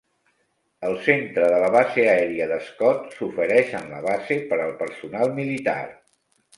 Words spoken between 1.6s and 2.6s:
la base aèria de